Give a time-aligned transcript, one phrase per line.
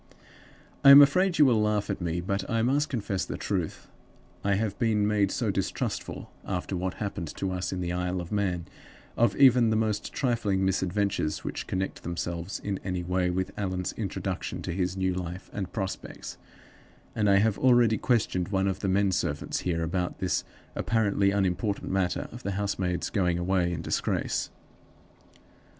[0.83, 3.87] "I am afraid you will laugh at me, but I must confess the truth.
[4.43, 8.31] I have been made so distrustful (after what happened to us in the Isle of
[8.31, 8.65] Man)
[9.15, 14.63] of even the most trifling misadventures which connect themselves in any way with Allan's introduction
[14.63, 16.39] to his new life and prospects,
[17.13, 20.43] that I have already questioned one of the men servants here about this
[20.75, 24.49] apparently unimportant matter of the housemaid's going away in disgrace.